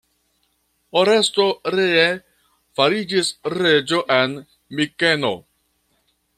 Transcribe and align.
Oresto 1.01 1.45
ree 1.75 2.07
fariĝis 2.79 3.31
reĝo 3.59 4.03
en 4.19 4.37
Mikeno. 4.81 5.35